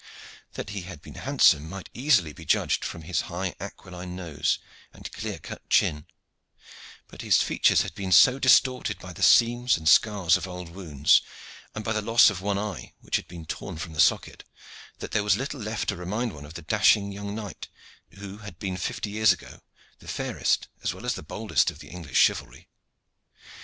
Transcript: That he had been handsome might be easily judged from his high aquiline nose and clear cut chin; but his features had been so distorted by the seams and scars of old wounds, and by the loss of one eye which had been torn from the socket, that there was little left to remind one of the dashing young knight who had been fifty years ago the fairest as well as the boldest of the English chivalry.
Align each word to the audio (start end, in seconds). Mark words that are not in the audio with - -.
That 0.53 0.71
he 0.71 0.81
had 0.81 0.99
been 1.03 1.13
handsome 1.13 1.69
might 1.69 1.93
be 1.93 2.01
easily 2.01 2.33
judged 2.33 2.83
from 2.83 3.03
his 3.03 3.21
high 3.29 3.53
aquiline 3.59 4.15
nose 4.15 4.57
and 4.91 5.11
clear 5.11 5.37
cut 5.37 5.69
chin; 5.69 6.07
but 7.07 7.21
his 7.21 7.43
features 7.43 7.83
had 7.83 7.93
been 7.93 8.11
so 8.11 8.39
distorted 8.39 8.97
by 8.97 9.13
the 9.13 9.21
seams 9.21 9.77
and 9.77 9.87
scars 9.87 10.37
of 10.37 10.47
old 10.47 10.69
wounds, 10.69 11.21
and 11.75 11.83
by 11.85 11.93
the 11.93 12.01
loss 12.01 12.31
of 12.31 12.41
one 12.41 12.57
eye 12.57 12.93
which 13.01 13.17
had 13.17 13.27
been 13.27 13.45
torn 13.45 13.77
from 13.77 13.93
the 13.93 13.99
socket, 14.01 14.43
that 14.97 15.11
there 15.11 15.23
was 15.23 15.37
little 15.37 15.59
left 15.59 15.89
to 15.89 15.95
remind 15.95 16.33
one 16.33 16.45
of 16.45 16.55
the 16.55 16.63
dashing 16.63 17.11
young 17.11 17.35
knight 17.35 17.67
who 18.17 18.39
had 18.39 18.57
been 18.57 18.77
fifty 18.77 19.11
years 19.11 19.31
ago 19.31 19.61
the 19.99 20.07
fairest 20.07 20.67
as 20.81 20.95
well 20.95 21.05
as 21.05 21.13
the 21.13 21.21
boldest 21.21 21.69
of 21.69 21.77
the 21.77 21.89
English 21.89 22.17
chivalry. 22.17 22.67